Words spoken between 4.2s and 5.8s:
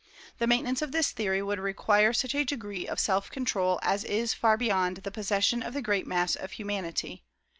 far beyond the possession of